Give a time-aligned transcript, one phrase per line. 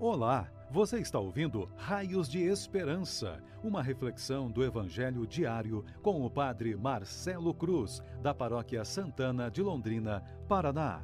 [0.00, 6.74] Olá, você está ouvindo Raios de Esperança, uma reflexão do Evangelho diário com o Padre
[6.74, 11.00] Marcelo Cruz, da Paróquia Santana de Londrina, Paraná.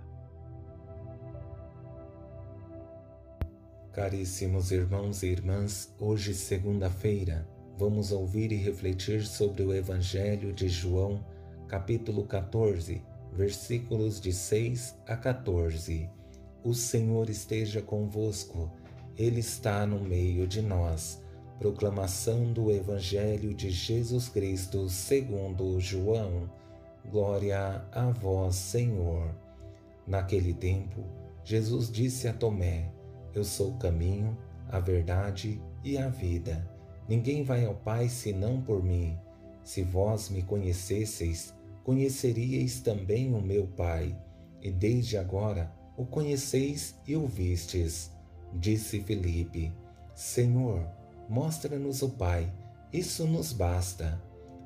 [3.93, 7.49] Caríssimos irmãos e irmãs, hoje, segunda-feira,
[7.79, 11.25] vamos ouvir e refletir sobre o Evangelho de João,
[11.69, 16.11] capítulo 14, versículos de 6 a 14.
[16.63, 18.71] O Senhor esteja convosco,
[19.21, 21.23] Ele está no meio de nós.
[21.59, 26.51] Proclamação do Evangelho de Jesus Cristo segundo João.
[27.11, 29.35] Glória a vós, Senhor.
[30.07, 31.05] Naquele tempo,
[31.45, 32.91] Jesus disse a Tomé:
[33.35, 34.35] Eu sou o caminho,
[34.71, 36.67] a verdade e a vida.
[37.07, 39.19] Ninguém vai ao Pai senão por mim.
[39.63, 41.53] Se vós me conhecesseis,
[41.85, 44.17] conheceríeis também o meu Pai,
[44.63, 48.19] e desde agora o conheceis e o vistes.
[48.53, 49.73] Disse Filipe:
[50.15, 50.87] Senhor,
[51.29, 52.53] mostra-nos o Pai,
[52.93, 54.21] isso nos basta.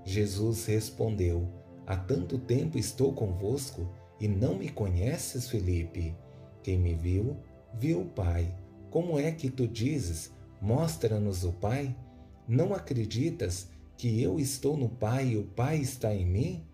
[0.05, 1.49] Jesus respondeu:
[1.87, 6.17] Há tanto tempo estou convosco e não me conheces, Filipe?
[6.63, 7.37] Quem me viu,
[7.75, 8.55] viu o Pai.
[8.91, 11.95] Como é que tu dizes: Mostra-nos o Pai?
[12.49, 16.65] Não acreditas que eu estou no Pai e o Pai está em mim?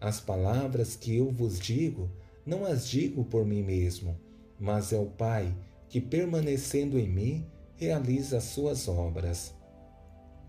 [0.00, 2.10] As palavras que eu vos digo,
[2.44, 4.16] não as digo por mim mesmo,
[4.58, 5.52] mas é o Pai
[5.88, 9.54] que, permanecendo em mim, realiza as suas obras.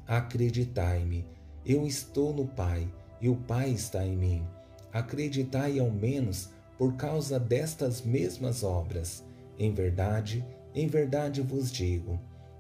[0.07, 1.25] Acreditai-me,
[1.65, 4.47] eu estou no Pai e o Pai está em mim.
[4.91, 9.23] Acreditai ao menos por causa destas mesmas obras.
[9.57, 12.19] Em verdade, em verdade vos digo: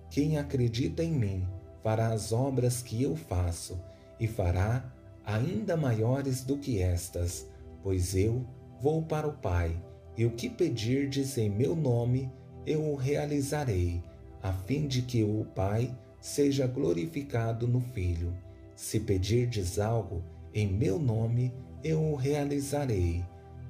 [0.09, 1.47] quem acredita em mim
[1.81, 3.79] fará as obras que eu faço
[4.19, 4.93] e fará
[5.25, 7.47] ainda maiores do que estas,
[7.81, 8.45] pois eu
[8.81, 9.75] Vou para o Pai,
[10.15, 12.31] e o que pedirdes em meu nome,
[12.65, 14.03] eu o realizarei,
[14.41, 18.33] a fim de que o Pai seja glorificado no Filho.
[18.75, 21.53] Se pedirdes algo em meu nome,
[21.83, 23.23] eu o realizarei.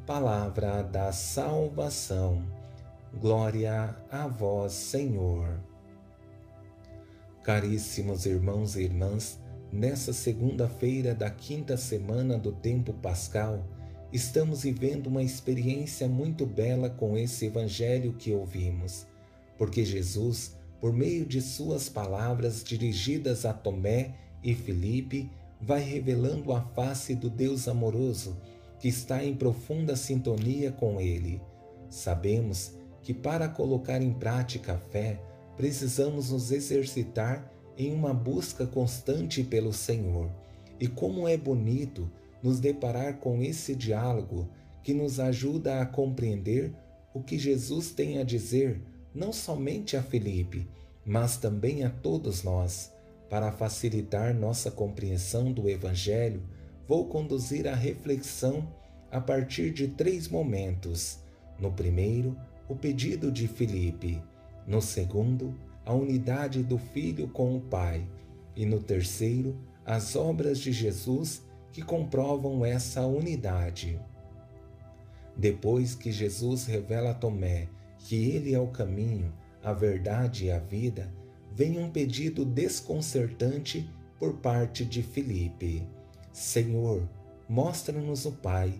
[0.05, 2.43] Palavra da salvação.
[3.19, 5.59] Glória a vós, Senhor.
[7.43, 9.39] Caríssimos irmãos e irmãs,
[9.71, 13.63] nessa segunda-feira da quinta semana do tempo pascal,
[14.11, 19.05] estamos vivendo uma experiência muito bela com esse evangelho que ouvimos,
[19.57, 25.29] porque Jesus, por meio de suas palavras dirigidas a Tomé e Filipe,
[25.61, 28.37] vai revelando a face do Deus amoroso
[28.79, 31.41] que está em profunda sintonia com ele.
[31.89, 35.21] Sabemos que para colocar em prática a fé,
[35.57, 40.29] precisamos nos exercitar em uma busca constante pelo Senhor.
[40.79, 42.09] E como é bonito
[42.41, 44.49] nos deparar com esse diálogo
[44.83, 46.73] que nos ajuda a compreender
[47.13, 48.81] o que Jesus tem a dizer
[49.13, 50.67] não somente a Felipe,
[51.05, 52.91] mas também a todos nós.
[53.29, 56.41] Para facilitar nossa compreensão do Evangelho,
[56.87, 58.67] vou conduzir a reflexão
[59.11, 61.19] a partir de três momentos.
[61.59, 64.21] No primeiro, o pedido de Filipe.
[64.65, 65.55] No segundo,
[65.85, 68.07] a unidade do Filho com o Pai.
[68.55, 73.99] E no terceiro, as obras de Jesus que comprovam essa unidade.
[75.35, 77.69] Depois que Jesus revela a Tomé
[77.99, 81.13] que ele é o caminho, a verdade e a vida,
[81.53, 85.87] vem um pedido desconcertante por parte de Filipe.
[86.31, 87.07] Senhor,
[87.47, 88.73] mostra-nos o Pai,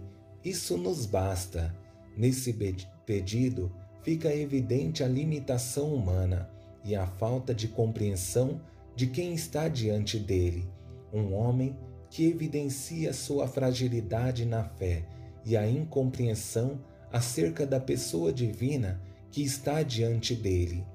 [0.43, 1.75] isso nos basta.
[2.15, 2.53] Nesse
[3.05, 3.71] pedido
[4.01, 6.49] fica evidente a limitação humana
[6.83, 8.61] e a falta de compreensão
[8.95, 10.67] de quem está diante dele,
[11.13, 11.77] um homem
[12.09, 15.05] que evidencia sua fragilidade na fé
[15.45, 16.79] e a incompreensão
[17.11, 20.85] acerca da pessoa divina que está diante dele.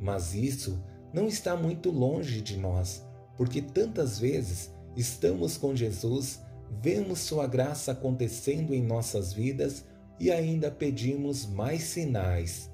[0.00, 0.82] Mas isso
[1.12, 3.04] não está muito longe de nós,
[3.36, 6.40] porque tantas vezes estamos com Jesus,
[6.82, 9.84] vemos Sua graça acontecendo em nossas vidas
[10.18, 12.70] e ainda pedimos mais sinais.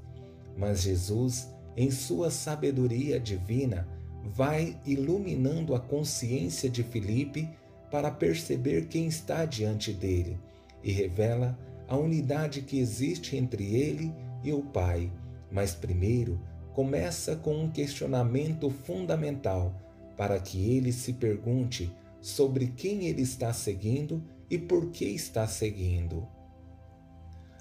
[0.56, 3.88] Mas Jesus, em Sua sabedoria divina,
[4.24, 7.48] vai iluminando a consciência de Filipe
[7.90, 10.38] para perceber quem está diante dele
[10.82, 14.12] e revela a unidade que existe entre ele
[14.42, 15.10] e o Pai.
[15.50, 16.40] Mas primeiro
[16.74, 19.74] começa com um questionamento fundamental
[20.16, 21.90] para que ele se pergunte
[22.20, 26.26] sobre quem ele está seguindo e por que está seguindo.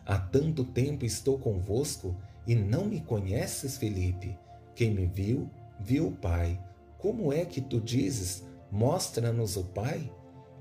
[0.05, 2.15] Há tanto tempo estou convosco
[2.45, 4.37] e não me conheces, Felipe.
[4.73, 5.49] Quem me viu,
[5.79, 6.59] viu o Pai.
[6.97, 10.09] Como é que tu dizes, mostra-nos o Pai?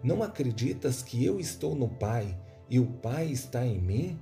[0.07, 2.39] Não acreditas que eu estou no Pai
[2.71, 4.17] e o Pai está em mim?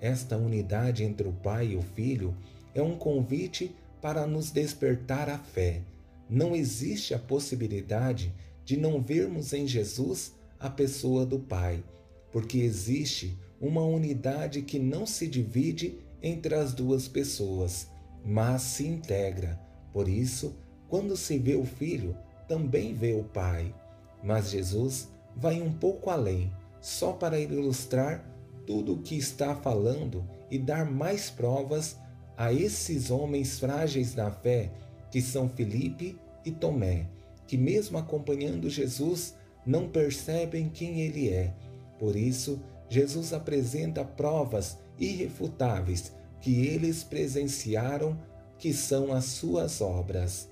[0.00, 2.36] Esta unidade entre o Pai e o Filho
[2.72, 5.82] é um convite para nos despertar a fé.
[6.30, 8.32] Não existe a possibilidade
[8.64, 11.82] de não vermos em Jesus a pessoa do Pai,
[12.30, 17.88] porque existe uma unidade que não se divide entre as duas pessoas,
[18.24, 19.58] mas se integra.
[19.92, 20.54] Por isso,
[20.88, 22.16] quando se vê o Filho,
[22.46, 23.74] também vê o Pai.
[24.22, 28.24] Mas Jesus vai um pouco além, só para ilustrar
[28.66, 31.96] tudo o que está falando e dar mais provas
[32.36, 34.70] a esses homens frágeis na fé,
[35.10, 37.06] que são Felipe e Tomé,
[37.46, 39.34] que mesmo acompanhando Jesus,
[39.64, 41.54] não percebem quem ele é.
[41.98, 48.18] Por isso, Jesus apresenta provas irrefutáveis que eles presenciaram,
[48.58, 50.48] que são as suas obras.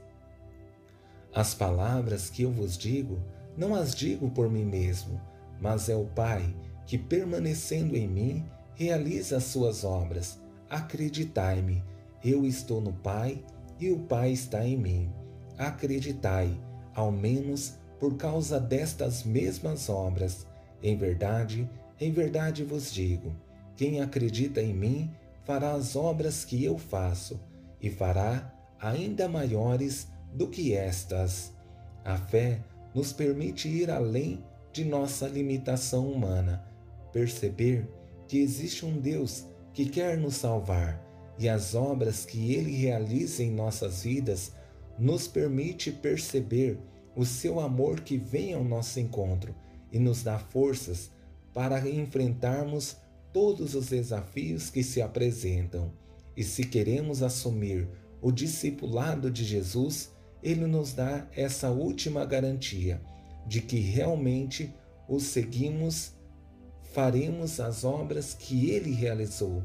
[1.35, 3.19] As palavras que eu vos digo,
[3.57, 5.21] não as digo por mim mesmo,
[5.61, 6.55] mas é o Pai
[6.87, 8.45] que, permanecendo em mim,
[8.75, 10.39] realiza as suas obras.
[10.69, 11.83] Acreditai-me,
[12.25, 13.43] eu estou no Pai
[13.79, 15.11] e o Pai está em mim.
[15.59, 16.59] Acreditai,
[16.95, 20.47] ao menos por causa destas mesmas obras.
[20.83, 21.69] Em verdade,
[21.99, 23.35] em verdade vos digo:
[23.77, 25.11] quem acredita em mim
[25.45, 27.41] fará as obras que eu faço,
[27.81, 31.53] e fará ainda maiores do que estas.
[32.05, 32.61] A fé
[32.97, 36.65] nos permite ir além de nossa limitação humana,
[37.13, 37.87] perceber
[38.27, 39.45] que existe um Deus
[39.75, 41.05] que quer nos salvar
[41.39, 44.53] e as obras que ele realiza em nossas vidas
[44.99, 46.79] nos permite perceber
[47.15, 49.55] o seu amor que vem ao nosso encontro
[49.93, 51.11] e nos dá forças
[51.53, 52.97] para enfrentarmos
[53.31, 55.93] todos os desafios que se apresentam.
[56.35, 57.87] E se queremos assumir
[58.23, 63.01] o discipulado de Jesus, ele nos dá essa última garantia
[63.47, 64.75] de que realmente
[65.09, 66.13] o seguimos,
[66.93, 69.63] faremos as obras que ele realizou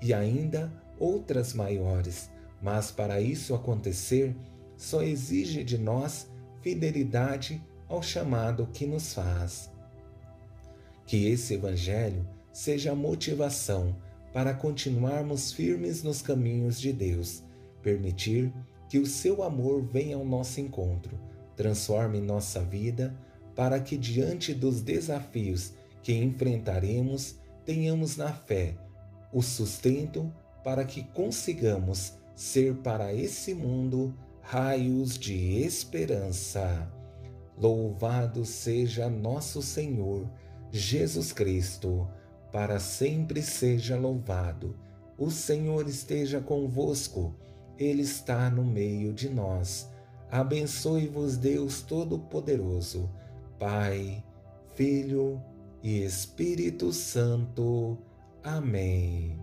[0.00, 2.30] e ainda outras maiores.
[2.60, 4.36] Mas para isso acontecer,
[4.76, 6.28] só exige de nós
[6.60, 9.70] fidelidade ao chamado que nos faz.
[11.06, 13.96] Que esse Evangelho seja a motivação
[14.32, 17.42] para continuarmos firmes nos caminhos de Deus,
[17.82, 18.52] permitir
[18.92, 21.18] que o seu amor venha ao nosso encontro,
[21.56, 23.18] transforme nossa vida,
[23.54, 25.72] para que diante dos desafios
[26.02, 28.76] que enfrentaremos, tenhamos na fé
[29.32, 30.30] o sustento
[30.62, 36.86] para que consigamos ser para esse mundo raios de esperança.
[37.56, 40.30] Louvado seja nosso Senhor
[40.70, 42.06] Jesus Cristo,
[42.52, 44.76] para sempre seja louvado.
[45.16, 47.34] O Senhor esteja convosco,
[47.78, 49.90] Ele está no meio de nós.
[50.30, 53.10] Abençoe-vos, Deus Todo-Poderoso,
[53.58, 54.24] Pai,
[54.74, 55.42] Filho
[55.82, 57.98] e Espírito Santo.
[58.42, 59.38] Amém.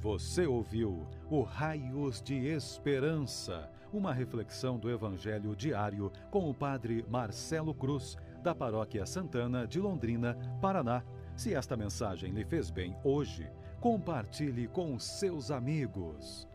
[0.00, 7.74] Você ouviu o Raios de Esperança uma reflexão do Evangelho diário com o Padre Marcelo
[7.74, 11.02] Cruz, da Paróquia Santana de Londrina, Paraná.
[11.36, 16.48] Se esta mensagem lhe fez bem hoje, compartilhe com seus amigos.